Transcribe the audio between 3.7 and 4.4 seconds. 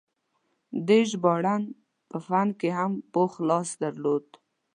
درلود.